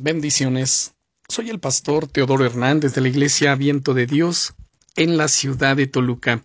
[0.00, 0.94] Bendiciones.
[1.28, 4.54] Soy el pastor Teodoro Hernández de la Iglesia Viento de Dios
[4.94, 6.44] en la ciudad de Toluca.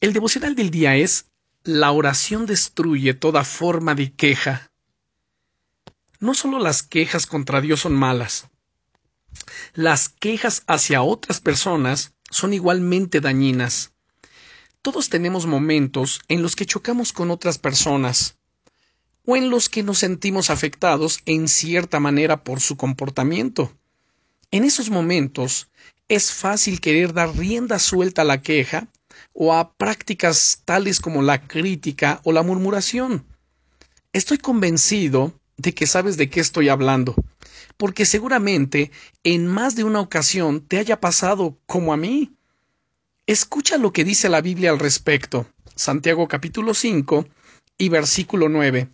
[0.00, 1.30] El devocional del día es
[1.64, 4.70] La oración destruye toda forma de queja.
[6.20, 8.48] No solo las quejas contra Dios son malas,
[9.72, 13.94] las quejas hacia otras personas son igualmente dañinas.
[14.82, 18.37] Todos tenemos momentos en los que chocamos con otras personas,
[19.30, 23.70] o en los que nos sentimos afectados en cierta manera por su comportamiento.
[24.50, 25.68] En esos momentos
[26.08, 28.88] es fácil querer dar rienda suelta a la queja
[29.34, 33.26] o a prácticas tales como la crítica o la murmuración.
[34.14, 37.14] Estoy convencido de que sabes de qué estoy hablando,
[37.76, 38.92] porque seguramente
[39.24, 42.32] en más de una ocasión te haya pasado como a mí.
[43.26, 45.46] Escucha lo que dice la Biblia al respecto.
[45.74, 47.26] Santiago capítulo 5
[47.76, 48.88] y versículo 9.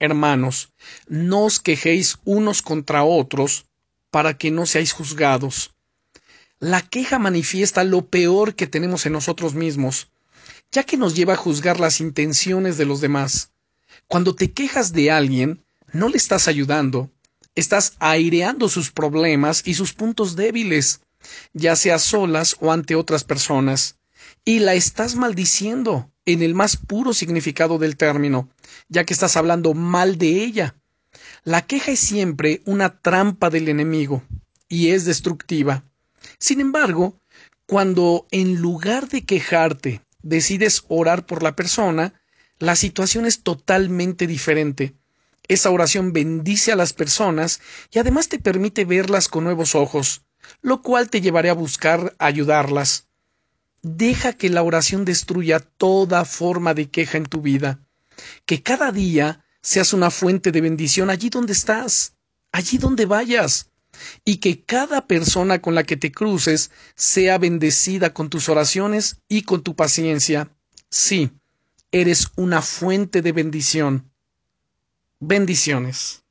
[0.00, 0.72] Hermanos,
[1.08, 3.66] no os quejéis unos contra otros,
[4.10, 5.74] para que no seáis juzgados.
[6.60, 10.10] La queja manifiesta lo peor que tenemos en nosotros mismos,
[10.72, 13.50] ya que nos lleva a juzgar las intenciones de los demás.
[14.06, 17.10] Cuando te quejas de alguien, no le estás ayudando,
[17.54, 21.00] estás aireando sus problemas y sus puntos débiles,
[21.52, 23.97] ya sea solas o ante otras personas,
[24.44, 28.48] y la estás maldiciendo en el más puro significado del término,
[28.88, 30.74] ya que estás hablando mal de ella.
[31.44, 34.22] La queja es siempre una trampa del enemigo
[34.68, 35.84] y es destructiva.
[36.38, 37.18] Sin embargo,
[37.66, 42.20] cuando en lugar de quejarte decides orar por la persona,
[42.58, 44.94] la situación es totalmente diferente.
[45.48, 50.22] Esa oración bendice a las personas y además te permite verlas con nuevos ojos,
[50.60, 53.07] lo cual te llevará a buscar ayudarlas.
[53.82, 57.80] Deja que la oración destruya toda forma de queja en tu vida.
[58.44, 62.16] Que cada día seas una fuente de bendición allí donde estás,
[62.52, 63.70] allí donde vayas.
[64.24, 69.42] Y que cada persona con la que te cruces sea bendecida con tus oraciones y
[69.42, 70.50] con tu paciencia.
[70.90, 71.30] Sí,
[71.92, 74.10] eres una fuente de bendición.
[75.20, 76.22] Bendiciones.